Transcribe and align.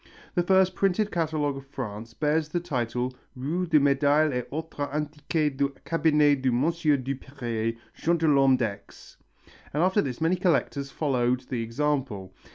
The 0.33 0.41
first 0.41 0.73
printed 0.73 1.11
catalogue 1.11 1.57
of 1.57 1.67
France 1.67 2.15
bears 2.15 2.49
the 2.49 2.59
title, 2.59 3.13
Roole 3.35 3.67
des 3.67 3.77
medailles 3.77 4.33
et 4.33 4.47
autre 4.51 4.89
antiquitez 4.91 5.55
du 5.55 5.69
cabinet 5.85 6.35
de 6.41 6.49
Monsieur 6.49 6.97
Duperier, 6.97 7.77
gentilhomme 7.95 8.57
d'Aix, 8.57 9.17
and 9.71 9.83
after 9.83 10.01
this 10.01 10.19
many 10.19 10.37
collectors 10.37 10.89
follow 10.89 11.35
the 11.35 11.61
example. 11.61 12.33